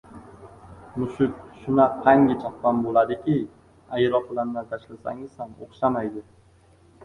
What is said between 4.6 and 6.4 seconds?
tashlasangiz ham o’xshamaydi.